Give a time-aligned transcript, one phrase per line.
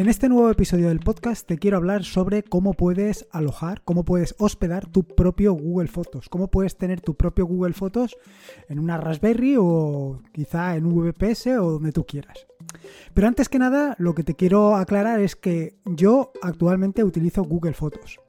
[0.00, 4.34] En este nuevo episodio del podcast te quiero hablar sobre cómo puedes alojar, cómo puedes
[4.38, 8.16] hospedar tu propio Google Fotos, cómo puedes tener tu propio Google Fotos
[8.70, 12.46] en una Raspberry o quizá en un VPS o donde tú quieras.
[13.12, 17.74] Pero antes que nada, lo que te quiero aclarar es que yo actualmente utilizo Google
[17.74, 18.20] Fotos.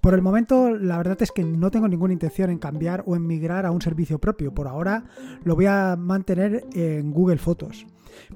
[0.00, 3.26] Por el momento, la verdad es que no tengo ninguna intención en cambiar o en
[3.26, 4.54] migrar a un servicio propio.
[4.54, 5.04] Por ahora
[5.44, 7.86] lo voy a mantener en Google Fotos.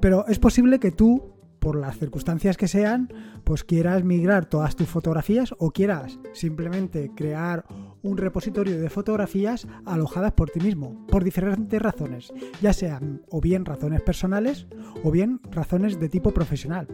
[0.01, 1.34] Pero es posible que tú
[1.65, 3.11] por las circunstancias que sean,
[3.43, 7.65] pues quieras migrar todas tus fotografías o quieras simplemente crear
[8.03, 13.65] un repositorio de fotografías alojadas por ti mismo, por diferentes razones, ya sean o bien
[13.65, 14.67] razones personales
[15.03, 16.87] o bien razones de tipo profesional.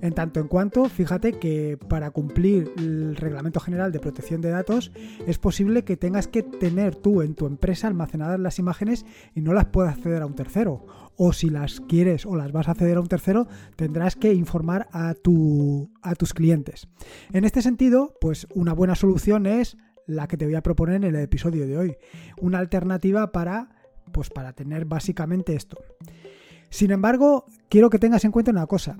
[0.00, 4.92] En tanto en cuanto, fíjate que para cumplir el Reglamento General de Protección de Datos
[5.26, 9.04] es posible que tengas que tener tú en tu empresa almacenadas las imágenes
[9.34, 10.86] y no las puedas acceder a un tercero.
[11.16, 14.88] O si las quieres o las vas a acceder a un tercero, tendrás que informar
[14.92, 16.88] a, tu, a tus clientes.
[17.32, 19.76] En este sentido, pues una buena solución es
[20.06, 21.96] la que te voy a proponer en el episodio de hoy.
[22.40, 23.70] Una alternativa para,
[24.12, 25.78] pues para tener básicamente esto.
[26.70, 28.98] Sin embargo, quiero que tengas en cuenta una cosa,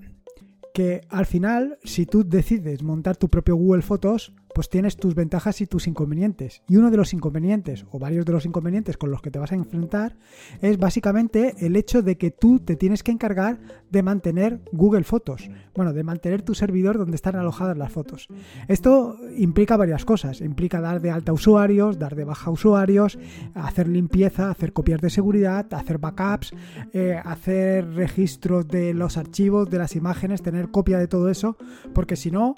[0.73, 5.61] que al final, si tú decides montar tu propio Google Fotos, pues tienes tus ventajas
[5.61, 6.63] y tus inconvenientes.
[6.69, 9.53] Y uno de los inconvenientes, o varios de los inconvenientes con los que te vas
[9.53, 10.17] a enfrentar,
[10.63, 13.59] es básicamente el hecho de que tú te tienes que encargar
[13.91, 15.51] de mantener Google Fotos.
[15.75, 18.29] Bueno, de mantener tu servidor donde están alojadas las fotos.
[18.69, 20.41] Esto implica varias cosas.
[20.41, 23.19] Implica dar de alta usuarios, dar de baja usuarios,
[23.55, 26.53] hacer limpieza, hacer copias de seguridad, hacer backups,
[26.93, 31.57] eh, hacer registros de los archivos, de las imágenes, tener copia de todo eso,
[31.93, 32.55] porque si no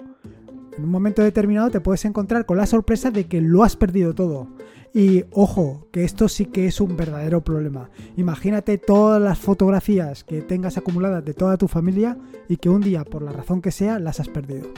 [0.77, 4.13] en un momento determinado te puedes encontrar con la sorpresa de que lo has perdido
[4.13, 4.47] todo.
[4.93, 7.89] Y ojo, que esto sí que es un verdadero problema.
[8.15, 13.03] Imagínate todas las fotografías que tengas acumuladas de toda tu familia y que un día,
[13.03, 14.69] por la razón que sea, las has perdido.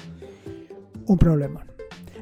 [1.05, 1.65] Un problema.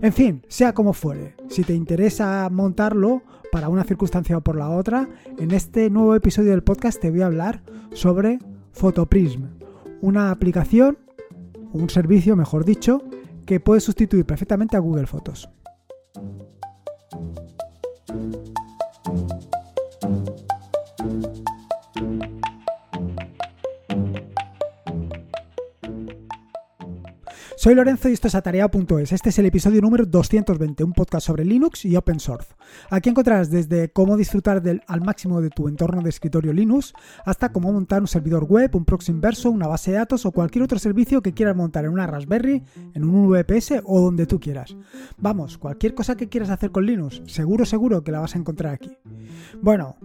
[0.01, 4.69] En fin, sea como fuere, si te interesa montarlo para una circunstancia o por la
[4.69, 5.09] otra,
[5.39, 7.63] en este nuevo episodio del podcast te voy a hablar
[7.93, 8.39] sobre
[8.73, 9.45] Photoprism,
[10.01, 10.99] una aplicación,
[11.73, 13.01] un servicio, mejor dicho,
[13.47, 15.49] que puede sustituir perfectamente a Google Fotos.
[27.59, 29.11] Soy Lorenzo y esto es Atarea.es.
[29.11, 32.53] Este es el episodio número 220, un podcast sobre Linux y Open Source.
[32.91, 36.93] Aquí encontrarás desde cómo disfrutar al máximo de tu entorno de escritorio Linux
[37.25, 40.65] hasta cómo montar un servidor web, un proxy inverso, una base de datos o cualquier
[40.65, 42.63] otro servicio que quieras montar en una Raspberry,
[42.93, 44.77] en un VPS o donde tú quieras.
[45.17, 48.75] Vamos, cualquier cosa que quieras hacer con Linux, seguro, seguro que la vas a encontrar
[48.75, 48.95] aquí.
[49.63, 49.97] Bueno,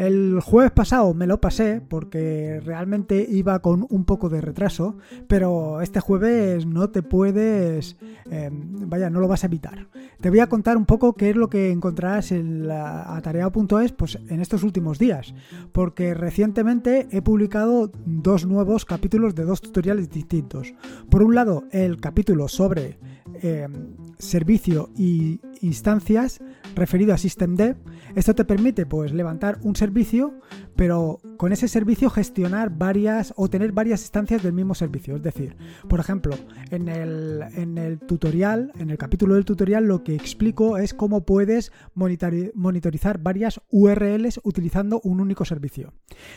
[0.00, 4.96] el jueves pasado me lo pasé porque realmente iba con un poco de retraso,
[5.28, 7.98] pero este jueves no te puedes,
[8.30, 9.88] em, vaya, no lo vas a evitar.
[10.18, 14.40] Te voy a contar un poco qué es lo que encontrarás en atareado.es pues, en
[14.40, 15.34] estos últimos días,
[15.72, 20.72] porque recientemente he publicado dos nuevos capítulos de dos tutoriales distintos.
[21.10, 22.98] Por un lado, el capítulo sobre
[23.42, 26.40] em, servicio y instancias
[26.74, 27.76] referido a SystemD.
[28.14, 30.40] Esto te permite pues levantar un servicio,
[30.76, 35.16] pero con ese servicio gestionar varias o tener varias instancias del mismo servicio.
[35.16, 35.56] Es decir,
[35.88, 36.34] por ejemplo,
[36.70, 41.24] en el, en el tutorial, en el capítulo del tutorial, lo que explico es cómo
[41.24, 45.92] puedes monitorizar varias URLs utilizando un único servicio.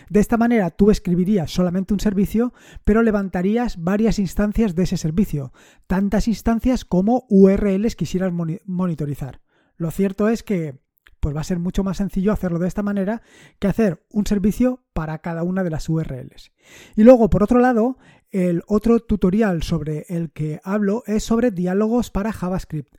[0.09, 5.53] De esta manera tú escribirías solamente un servicio, pero levantarías varias instancias de ese servicio,
[5.87, 8.31] tantas instancias como URLs quisieras
[8.65, 9.41] monitorizar.
[9.83, 10.79] Lo cierto es que
[11.19, 13.21] pues va a ser mucho más sencillo hacerlo de esta manera
[13.59, 16.53] que hacer un servicio para cada una de las URLs.
[16.95, 17.97] Y luego, por otro lado,
[18.31, 22.95] el otro tutorial sobre el que hablo es sobre diálogos para JavaScript.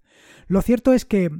[0.46, 1.30] Lo cierto es que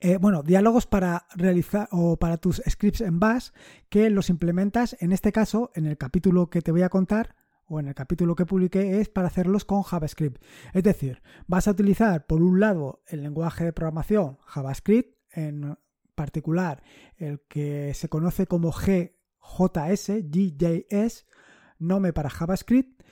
[0.00, 3.50] eh, bueno, diálogos para realizar o para tus scripts en Bash
[3.90, 7.34] que los implementas en este caso en el capítulo que te voy a contar
[7.68, 10.42] o en el capítulo que publiqué es para hacerlos con JavaScript.
[10.72, 15.76] Es decir, vas a utilizar por un lado el lenguaje de programación JavaScript, en
[16.14, 16.82] particular
[17.16, 21.26] el que se conoce como GJS, GJS,
[21.78, 23.02] nombre para JavaScript,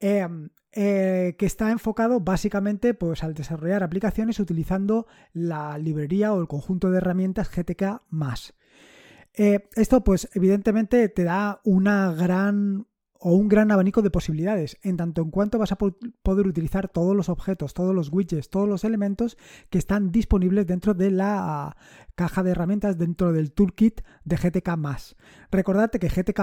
[0.00, 6.48] em, eh, que está enfocado básicamente pues, al desarrollar aplicaciones utilizando la librería o el
[6.48, 8.00] conjunto de herramientas GTK+.
[9.34, 12.86] Eh, esto pues evidentemente te da una gran
[13.24, 17.14] o un gran abanico de posibilidades, en tanto en cuanto vas a poder utilizar todos
[17.14, 19.38] los objetos, todos los widgets, todos los elementos
[19.70, 21.76] que están disponibles dentro de la
[22.16, 24.76] caja de herramientas, dentro del toolkit de GTK.
[25.52, 26.40] Recordad que GTK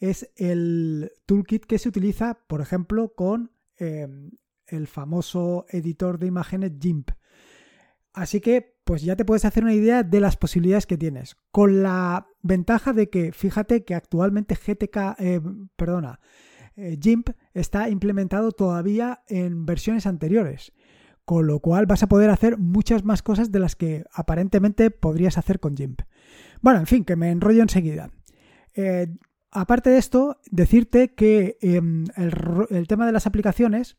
[0.00, 4.32] es el toolkit que se utiliza, por ejemplo, con em,
[4.66, 7.10] el famoso editor de imágenes GIMP.
[8.12, 11.36] Así que, pues ya te puedes hacer una idea de las posibilidades que tienes.
[11.50, 15.42] Con la ventaja de que, fíjate que actualmente GTK, eh,
[15.76, 16.20] perdona,
[16.74, 20.72] eh, GIMP está implementado todavía en versiones anteriores.
[21.26, 25.36] Con lo cual vas a poder hacer muchas más cosas de las que aparentemente podrías
[25.36, 26.00] hacer con GIMP.
[26.62, 28.10] Bueno, en fin, que me enrollo enseguida.
[28.72, 29.08] Eh,
[29.50, 32.06] aparte de esto, decirte que em,
[32.70, 33.98] el tema de las aplicaciones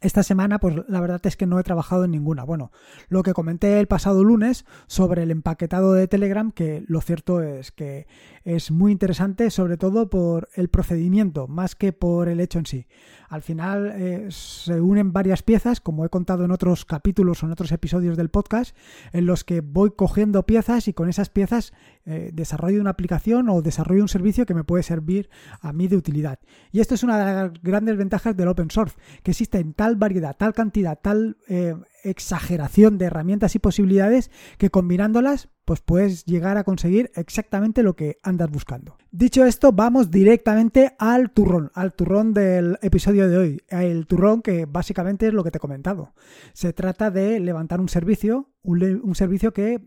[0.00, 2.44] esta semana, pues la verdad es que no he trabajado en ninguna.
[2.44, 2.72] Bueno,
[3.08, 7.70] lo que comenté el pasado lunes sobre el empaquetado de Telegram, que lo cierto es
[7.70, 8.06] que
[8.44, 12.86] es muy interesante, sobre todo por el procedimiento, más que por el hecho en sí.
[13.28, 17.52] Al final eh, se unen varias piezas, como he contado en otros capítulos o en
[17.52, 18.76] otros episodios del podcast,
[19.12, 21.72] en los que voy cogiendo piezas y con esas piezas
[22.06, 25.28] eh, desarrollo una aplicación o desarrollo un servicio que me puede servir
[25.60, 26.40] a mí de utilidad.
[26.72, 30.36] Y esto es una de las grandes ventajas del open source, que existen tal variedad,
[30.36, 36.64] tal cantidad, tal eh, exageración de herramientas y posibilidades que combinándolas pues puedes llegar a
[36.64, 38.96] conseguir exactamente lo que andas buscando.
[39.12, 43.62] Dicho esto, vamos directamente al turrón, al turrón del episodio de hoy.
[43.68, 46.12] El turrón que básicamente es lo que te he comentado.
[46.54, 49.86] Se trata de levantar un servicio, un, servicio que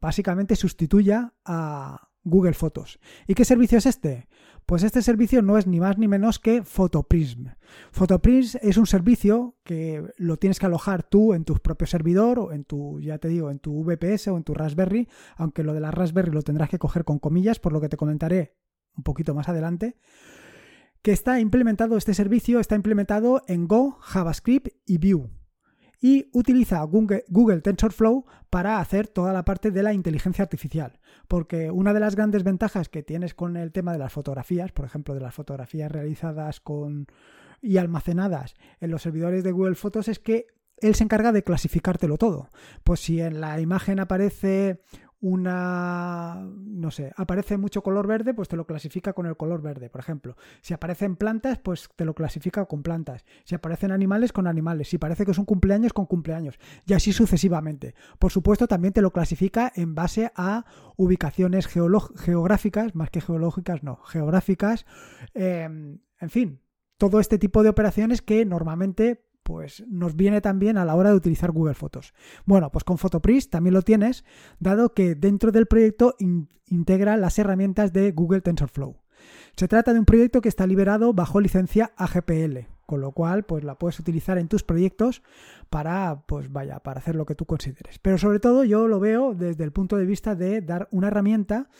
[0.00, 2.98] básicamente sustituya a Google Fotos.
[3.26, 4.28] ¿Y qué servicio es este?
[4.66, 7.46] Pues este servicio no es ni más ni menos que Photoprism.
[7.90, 12.52] Photoprism es un servicio que lo tienes que alojar tú en tu propio servidor o
[12.52, 15.80] en tu, ya te digo, en tu VPS o en tu Raspberry, aunque lo de
[15.80, 18.56] la Raspberry lo tendrás que coger con comillas, por lo que te comentaré
[18.96, 19.96] un poquito más adelante.
[21.00, 25.30] Que está implementado, este servicio está implementado en Go, JavaScript y Vue
[26.00, 30.98] y utiliza Google, TensorFlow para hacer toda la parte de la inteligencia artificial.
[31.26, 34.84] Porque una de las grandes ventajas que tienes con el tema de las fotografías, por
[34.84, 37.06] ejemplo, de las fotografías realizadas con
[37.60, 40.46] y almacenadas en los servidores de Google Fotos es que
[40.80, 42.48] él se encarga de clasificártelo todo.
[42.84, 44.80] Pues si en la imagen aparece
[45.20, 49.90] una, no sé, aparece mucho color verde, pues te lo clasifica con el color verde,
[49.90, 50.36] por ejemplo.
[50.60, 53.24] Si aparecen plantas, pues te lo clasifica con plantas.
[53.44, 54.88] Si aparecen animales, con animales.
[54.88, 56.58] Si parece que es un cumpleaños, con cumpleaños.
[56.86, 57.94] Y así sucesivamente.
[58.18, 60.64] Por supuesto, también te lo clasifica en base a
[60.96, 64.86] ubicaciones geográficas, más que geológicas, no, geográficas.
[65.34, 66.60] Em, en fin,
[66.96, 71.16] todo este tipo de operaciones que normalmente pues nos viene también a la hora de
[71.16, 72.12] utilizar Google Fotos.
[72.44, 74.22] Bueno, pues con Photopris también lo tienes,
[74.60, 76.16] dado que dentro del proyecto
[76.66, 78.98] integra las herramientas de Google TensorFlow.
[79.56, 83.64] Se trata de un proyecto que está liberado bajo licencia AGPL, con lo cual pues
[83.64, 85.22] la puedes utilizar en tus proyectos
[85.70, 87.98] para pues vaya, para hacer lo que tú consideres.
[88.00, 91.70] Pero sobre todo yo lo veo desde el punto de vista de dar una herramienta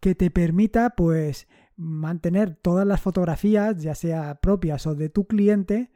[0.00, 5.90] que te permita pues mantener todas las fotografías, ya sea propias o de tu cliente,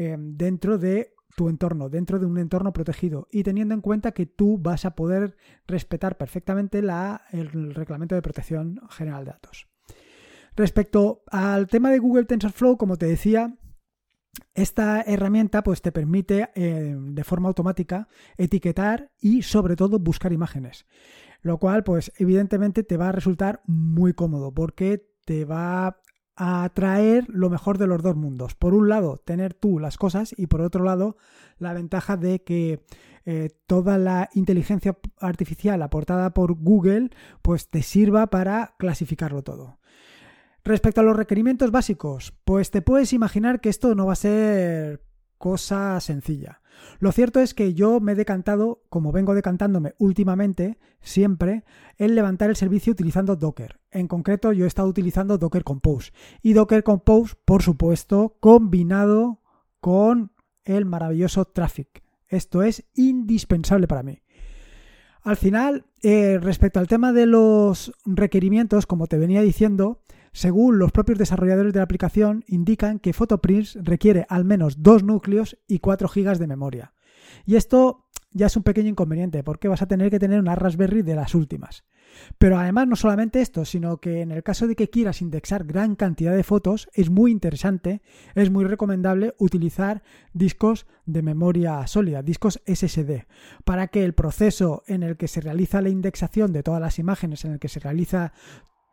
[0.00, 4.26] Em, dentro de tu entorno, dentro de un entorno protegido y teniendo en cuenta que
[4.26, 5.36] tú vas a poder
[5.66, 9.66] respetar perfectamente la, el reglamento de protección general de datos.
[10.54, 13.58] Respecto al tema de Google TensorFlow, como te decía,
[14.54, 18.06] esta herramienta pues, te permite em, de forma automática
[18.36, 20.86] etiquetar y sobre todo buscar imágenes.
[21.42, 26.00] Lo cual, pues evidentemente te va a resultar muy cómodo porque te va
[26.40, 28.54] a traer lo mejor de los dos mundos.
[28.54, 31.16] Por un lado, tener tú las cosas y por otro lado,
[31.58, 32.80] la ventaja de que
[33.26, 37.10] eh, toda la inteligencia artificial aportada por Google
[37.42, 39.80] pues te sirva para clasificarlo todo.
[40.62, 45.02] Respecto a los requerimientos básicos, pues te puedes imaginar que esto no va a ser
[45.38, 46.60] cosa sencilla.
[46.98, 51.64] Lo cierto es que yo me he decantado, como vengo decantándome últimamente, siempre,
[51.96, 53.80] en levantar el servicio utilizando Docker.
[53.90, 56.12] En concreto, yo he estado utilizando Docker Compose.
[56.42, 59.40] Y Docker Compose, por supuesto, combinado
[59.80, 60.32] con
[60.64, 62.02] el maravilloso Traffic.
[62.28, 64.22] Esto es indispensable para mí.
[65.22, 70.92] Al final, eh, respecto al tema de los requerimientos, como te venía diciendo, según los
[70.92, 76.08] propios desarrolladores de la aplicación, indican que Photoprints requiere al menos dos núcleos y 4
[76.08, 76.94] GB de memoria.
[77.44, 81.02] Y esto ya es un pequeño inconveniente porque vas a tener que tener una Raspberry
[81.02, 81.84] de las últimas.
[82.38, 85.94] Pero además no solamente esto, sino que en el caso de que quieras indexar gran
[85.94, 88.02] cantidad de fotos, es muy interesante,
[88.34, 93.26] es muy recomendable utilizar discos de memoria sólida, discos SSD,
[93.64, 97.44] para que el proceso en el que se realiza la indexación de todas las imágenes,
[97.44, 98.32] en el que se realiza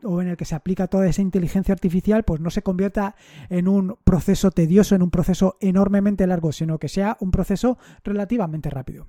[0.03, 3.15] o en el que se aplica toda esa inteligencia artificial, pues no se convierta
[3.49, 8.69] en un proceso tedioso, en un proceso enormemente largo, sino que sea un proceso relativamente
[8.69, 9.07] rápido.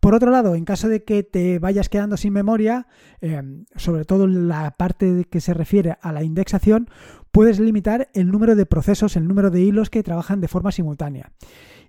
[0.00, 2.88] Por otro lado, en caso de que te vayas quedando sin memoria,
[3.20, 6.88] em, sobre todo en la parte que se refiere a la indexación,
[7.30, 11.32] puedes limitar el número de procesos, el número de hilos que trabajan de forma simultánea.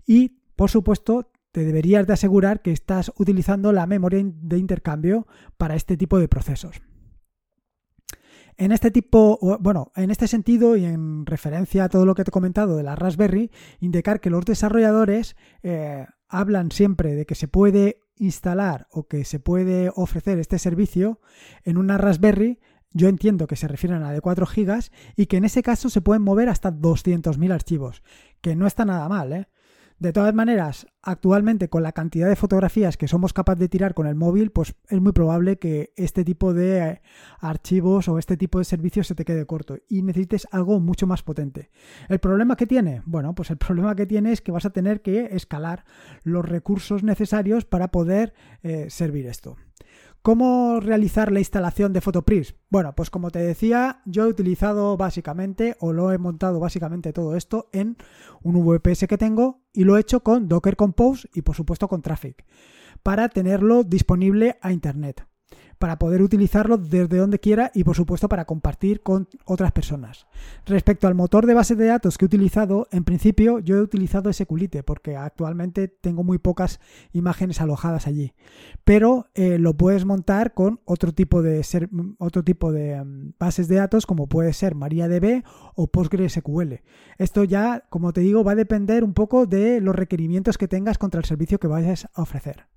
[0.06, 5.76] Y, por supuesto, te deberías de asegurar que estás utilizando la memoria de intercambio para
[5.76, 6.82] este tipo de procesos.
[8.58, 12.30] En este tipo, bueno, en este sentido y en referencia a todo lo que te
[12.30, 17.48] he comentado de la Raspberry, indicar que los desarrolladores eh, hablan siempre de que se
[17.48, 21.20] puede instalar o que se puede ofrecer este servicio
[21.64, 22.60] en una Raspberry.
[22.92, 25.90] Yo entiendo que se refieren a la de 4 GB y que en ese caso
[25.90, 28.04] se pueden mover hasta 200.000 archivos,
[28.42, 29.48] que no está nada mal, ¿eh?
[30.04, 34.06] De todas maneras, actualmente con la cantidad de fotografías que somos capaces de tirar con
[34.06, 37.02] el móvil, pues es muy probable que este tipo de eh,
[37.40, 41.24] archivos o este tipo de servicios se te quede corto y necesites algo mucho más
[41.24, 41.70] potente.
[42.10, 43.02] ¿El problema que tiene?
[43.06, 45.86] Bueno, pues el problema que tiene es que vas a tener que escalar
[46.24, 49.56] los recursos necesarios para poder eh, servir esto.
[50.24, 52.56] ¿Cómo realizar la instalación de Photoprism?
[52.70, 57.36] Bueno, pues como te decía, yo he utilizado básicamente o lo he montado básicamente todo
[57.36, 57.98] esto en
[58.42, 62.02] un VPS que tengo y lo he hecho con Docker Compose y por supuesto con
[62.02, 62.46] Traffic
[63.04, 65.28] para tenerlo disponible a Internet
[65.80, 70.28] para poder utilizarlo desde donde quiera y por supuesto para compartir con otras personas.
[70.66, 74.32] Respecto al motor de base de datos que he utilizado, en principio yo he utilizado
[74.32, 76.80] SQLite porque actualmente tengo muy pocas
[77.12, 78.34] imágenes alojadas allí,
[78.84, 81.64] pero eh, lo puedes montar con otro tipo de
[82.18, 85.44] otro tipo de mm, bases de datos como puede ser MariaDB
[85.76, 86.82] o PostgreSQL.
[87.18, 90.98] Esto ya, como te digo, va a depender un poco de los requerimientos que tengas
[90.98, 92.73] contra el servicio que vayas a ofrecer.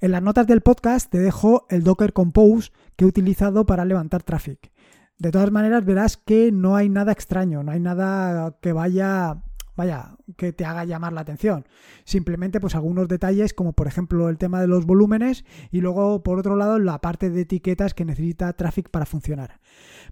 [0.00, 4.22] En las notas del podcast te dejo el Docker Compose que he utilizado para levantar
[4.22, 4.72] traffic.
[5.18, 9.42] De todas maneras, verás que no hay nada extraño, no hay nada que vaya
[9.76, 11.66] vaya, que te haga llamar la atención.
[12.04, 16.38] Simplemente, pues algunos detalles, como por ejemplo el tema de los volúmenes, y luego, por
[16.38, 19.60] otro lado, la parte de etiquetas que necesita Traffic para funcionar.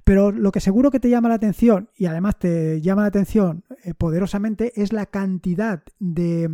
[0.05, 3.65] Pero lo que seguro que te llama la atención, y además te llama la atención
[3.85, 6.49] eh, poderosamente, es la cantidad de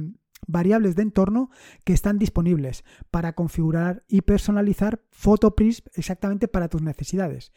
[0.46, 1.50] variables de entorno
[1.84, 7.52] que están disponibles para configurar y personalizar PhotoPrism exactamente para tus necesidades.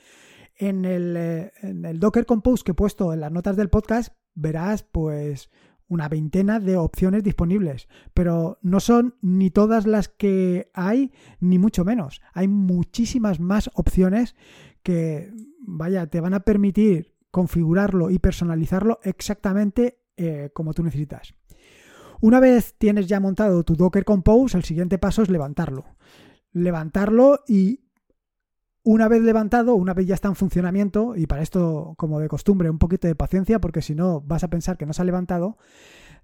[0.55, 4.13] En el, eh, en el, Docker Compose que he puesto en las notas del podcast
[4.33, 5.49] verás pues
[5.87, 11.85] una veintena de opciones disponibles, pero no son ni todas las que hay, ni mucho
[11.85, 12.21] menos.
[12.33, 14.35] Hay muchísimas más opciones
[14.83, 21.35] que, vaya, te van a permitir configurarlo y personalizarlo exactamente eh, como tú necesitas.
[22.21, 25.85] Una vez tienes ya montado tu Docker Compose, el siguiente paso es levantarlo.
[26.51, 27.81] Levantarlo y
[28.83, 32.69] una vez levantado, una vez ya está en funcionamiento, y para esto, como de costumbre,
[32.69, 35.57] un poquito de paciencia, porque si no vas a pensar que no se ha levantado,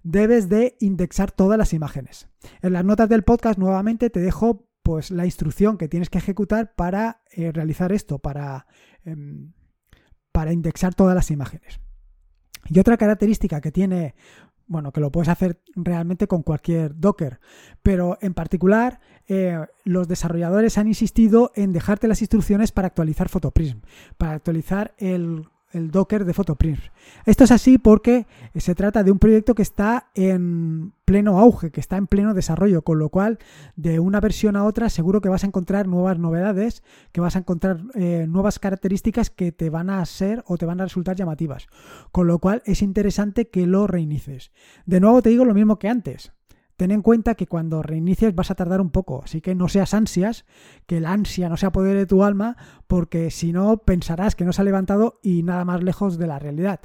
[0.02, 2.28] debes de indexar todas las imágenes.
[2.62, 6.74] En las notas del podcast nuevamente te dejo pues la instrucción que tienes que ejecutar
[6.74, 8.66] para eh, realizar esto, para,
[9.04, 9.52] em,
[10.32, 11.80] para indexar todas las imágenes.
[12.70, 14.14] Y otra característica que tiene
[14.66, 17.40] bueno, que lo puedes hacer realmente con cualquier Docker,
[17.82, 23.80] pero en particular eh, los desarrolladores han insistido en dejarte las instrucciones para actualizar Photoprism,
[24.16, 26.82] para actualizar el el Docker de Photoprism.
[27.26, 31.80] Esto es así porque se trata de un proyecto que está en pleno auge, que
[31.80, 33.38] está en pleno desarrollo, con lo cual
[33.76, 37.40] de una versión a otra seguro que vas a encontrar nuevas novedades, que vas a
[37.40, 41.66] encontrar eh, nuevas características que te van a ser o te van a resultar llamativas.
[42.12, 44.52] Con lo cual es interesante que lo reinicies.
[44.86, 46.33] De nuevo te digo lo mismo que antes.
[46.76, 49.94] Ten en cuenta que cuando reinicies vas a tardar un poco, así que no seas
[49.94, 50.44] ansias,
[50.86, 52.56] que la ansia no sea poder de tu alma,
[52.88, 56.38] porque si no pensarás que no se ha levantado y nada más lejos de la
[56.38, 56.80] realidad.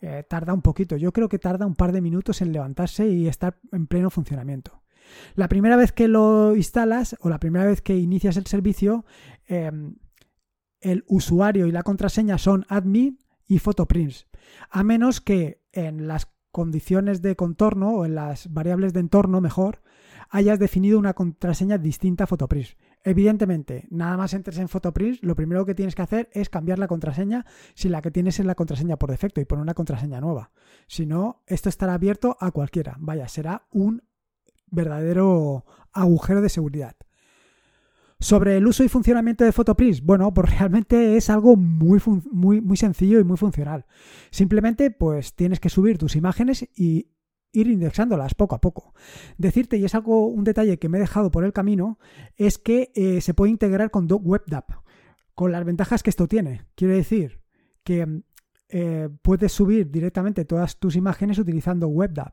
[0.00, 3.28] Eh, tarda un poquito, yo creo que tarda un par de minutos en levantarse y
[3.28, 4.82] estar en pleno funcionamiento.
[5.34, 9.04] La primera vez que lo instalas o la primera vez que inicias el servicio,
[9.46, 9.96] em,
[10.80, 14.26] el usuario y la contraseña son admin y photoprints,
[14.70, 16.26] a menos que en las
[16.56, 19.82] condiciones de contorno o en las variables de entorno mejor,
[20.30, 22.78] hayas definido una contraseña distinta a Photoprism.
[23.04, 26.88] Evidentemente, nada más entres en Photoprism, lo primero que tienes que hacer es cambiar la
[26.88, 27.44] contraseña
[27.74, 30.50] si la que tienes es la contraseña por defecto y poner una contraseña nueva.
[30.86, 32.96] Si no, esto estará abierto a cualquiera.
[33.00, 34.04] Vaya, será un
[34.70, 36.96] verdadero agujero de seguridad.
[38.18, 42.76] Sobre el uso y funcionamiento de Photoprism, bueno, pues realmente es algo muy, muy, muy
[42.76, 43.84] sencillo y muy funcional.
[44.30, 47.10] Simplemente, pues tienes que subir tus imágenes y
[47.52, 48.94] ir indexándolas poco a poco.
[49.38, 51.98] Decirte, y es algo, un detalle que me he dejado por el camino,
[52.36, 54.64] es que eh, se puede integrar con WebDAV.
[55.34, 56.62] con las ventajas que esto tiene.
[56.74, 57.42] Quiero decir
[57.84, 58.22] que
[58.68, 62.32] eh, puedes subir directamente todas tus imágenes utilizando WebDAV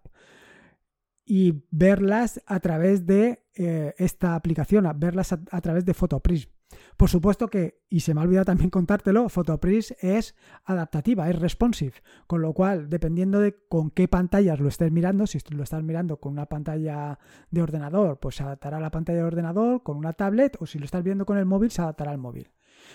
[1.25, 6.49] y verlas a través de eh, esta aplicación, verlas a, a través de Photoprism.
[6.97, 11.93] Por supuesto que, y se me ha olvidado también contártelo, Photoprism es adaptativa, es responsive,
[12.27, 16.17] con lo cual, dependiendo de con qué pantallas lo estés mirando, si lo estás mirando
[16.17, 17.19] con una pantalla
[17.51, 20.79] de ordenador, pues se adaptará a la pantalla de ordenador, con una tablet, o si
[20.79, 22.49] lo estás viendo con el móvil, se adaptará al móvil.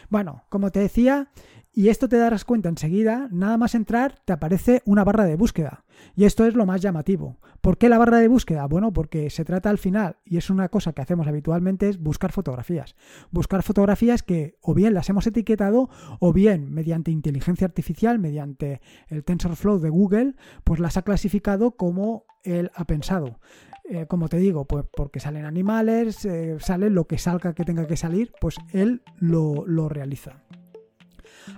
[0.09, 1.31] Bueno, como te decía,
[1.73, 5.85] y esto te darás cuenta enseguida, nada más entrar te aparece una barra de búsqueda.
[6.17, 7.39] Y esto es lo más llamativo.
[7.61, 8.67] ¿Por qué la barra de búsqueda?
[8.67, 12.33] Bueno, porque se trata al final, y es una cosa que hacemos habitualmente, es buscar
[12.33, 12.97] fotografías.
[13.31, 19.23] Buscar fotografías que o bien las hemos etiquetado o bien mediante inteligencia artificial, mediante el
[19.23, 23.39] TensorFlow de Google, pues las ha clasificado como él ha pensado.
[23.91, 27.87] Eh, como te digo, pues porque salen animales, eh, sale lo que salga que tenga
[27.87, 30.43] que salir, pues él lo, realiza.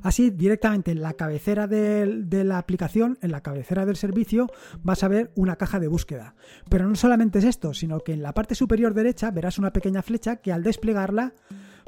[0.05, 4.47] Así, directamente en la cabecera de, de, la aplicación, en la cabecera del servicio,
[4.83, 6.37] vas a ver una caja de búsqueda.
[6.69, 10.03] Pero no solamente es esto, sino que en la parte superior derecha verás una pequeña
[10.03, 11.35] flecha que al desplegarla,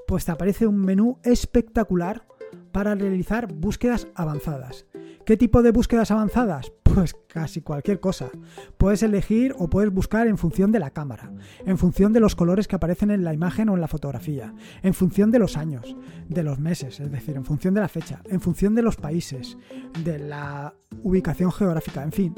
[0.09, 2.27] pues te aparece un menú espectacular
[2.73, 4.87] para realizar búsquedas avanzadas.
[5.25, 6.73] ¿Qué tipo de búsquedas avanzadas?
[6.95, 8.31] Pues casi cualquier cosa.
[8.77, 11.33] Puedes elegir o puedes buscar en función de la cámara,
[11.65, 14.93] en función de los colores que aparecen en la imagen o en la fotografía, en
[14.93, 15.97] función de los años,
[16.29, 19.57] de los meses, es decir, en función de la fecha, en función de los países,
[20.05, 22.35] de la ubicación geográfica, en fin.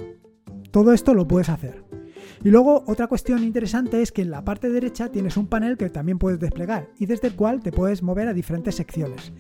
[0.70, 1.84] Todo esto lo puedes hacer.
[2.43, 5.90] Y luego otra cuestión interesante es que en la parte derecha tienes un panel que
[5.90, 9.33] también puedes desplegar y desde el cual te puedes mover a diferentes secciones.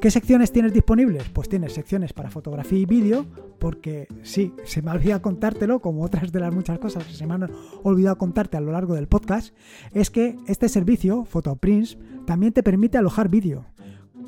[0.00, 1.28] ¿Qué secciones tienes disponibles?
[1.28, 3.24] Pues tienes secciones para fotografía y vídeo,
[3.60, 7.24] porque sí, se me ha olvidado contártelo, como otras de las muchas cosas que se
[7.24, 7.48] me han
[7.84, 9.54] olvidado contarte a lo largo del podcast,
[9.92, 13.66] es que este servicio, PhotoPrints, también te permite alojar vídeo,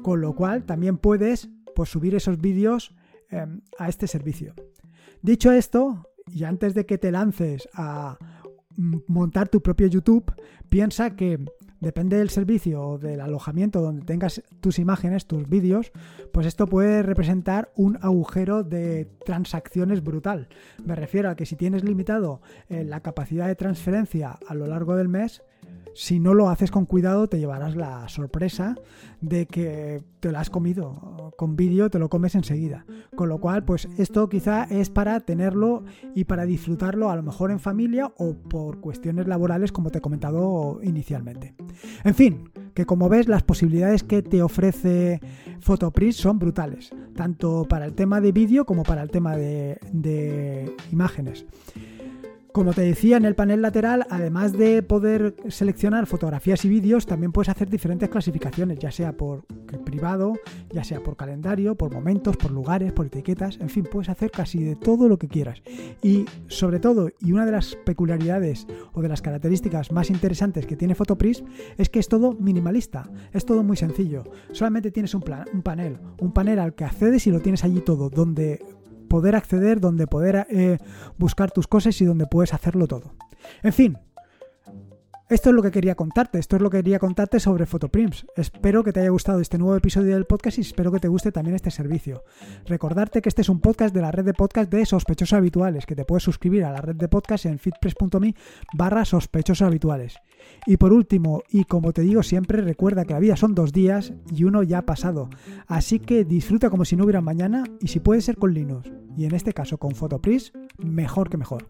[0.02, 2.94] con lo cual también puedes pues, subir esos vídeos
[3.30, 4.54] em, a este servicio.
[5.23, 8.19] Dicho esto, y antes de que te lances a
[8.76, 10.33] montar tu propio YouTube,
[10.69, 11.38] piensa que
[11.81, 15.93] depende del servicio o del alojamiento donde tengas tus imágenes, tus vídeos,
[16.33, 20.49] pues esto puede representar un agujero de transacciones brutal.
[20.84, 24.97] Me refiero a que si tienes limitado eh, la capacidad de transferencia a lo largo
[24.97, 25.43] del mes,
[25.95, 28.75] si no lo haces con cuidado te llevarás la sorpresa
[29.21, 31.33] de que te lo has comido.
[31.37, 32.85] Con vídeo te lo comes enseguida.
[33.17, 37.50] Con lo cual, pues esto quizá es para tenerlo y para disfrutarlo a lo mejor
[37.50, 41.54] en familia o por cuestiones laborales como te he comentado inicialmente.
[42.04, 45.21] En fin, que como ves las posibilidades que te ofrece
[45.61, 50.75] Photoprint son brutales, tanto para el tema de vídeo como para el tema de, de
[50.91, 51.47] imágenes.
[52.54, 57.32] Como te decía en el panel lateral, además de poder seleccionar fotografías y vídeos, también
[57.32, 59.45] puedes hacer diferentes clasificaciones, ya sea por
[59.84, 60.34] privado,
[60.71, 64.62] ya sea por calendario, por momentos, por lugares, por etiquetas, en fin, puedes hacer casi
[64.62, 65.64] de todo lo que quieras.
[66.00, 70.76] Y sobre todo, y una de las peculiaridades o de las características más interesantes que
[70.76, 74.23] tiene Photoprism es que es todo minimalista, es todo muy sencillo.
[74.52, 77.80] Solamente tienes un, plan, un panel, un panel al que accedes y lo tienes allí
[77.80, 78.64] todo, donde
[79.14, 80.78] poder acceder, donde poder eh,
[81.18, 83.14] buscar tus cosas y donde puedes hacerlo todo.
[83.62, 83.96] En fin,
[85.30, 88.26] esto es lo que quería contarte, esto es lo que quería contarte sobre Photoprints.
[88.36, 91.32] Espero que te haya gustado este nuevo episodio del podcast y espero que te guste
[91.32, 92.24] también este servicio.
[92.66, 95.96] Recordarte que este es un podcast de la red de podcast de sospechosos habituales, que
[95.96, 98.34] te puedes suscribir a la red de podcast en fitpress.me
[98.74, 100.18] barra sospechosos habituales.
[100.66, 104.12] Y por último, y como te digo siempre, recuerda que la vida son dos días
[104.30, 105.30] y uno ya ha pasado.
[105.66, 109.24] Así que disfruta como si no hubiera mañana y si puede ser con Linux, y
[109.24, 111.68] en este caso con Photopris, mejor que mejor.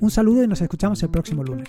[0.00, 1.68] Un saludo y nos escuchamos el próximo lunes.